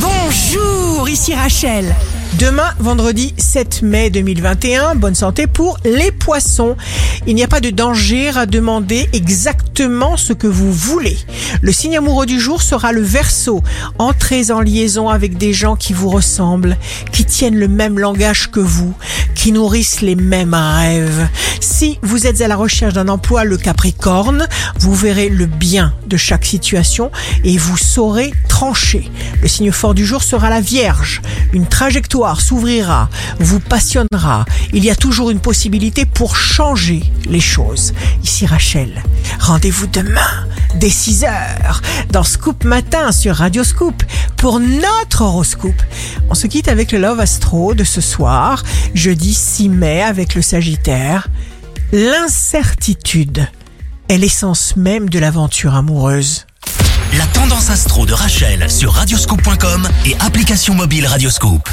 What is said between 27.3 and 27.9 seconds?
et vous